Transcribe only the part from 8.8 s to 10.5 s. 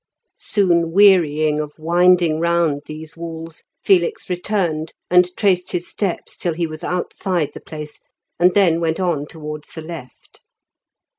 went on towards the left.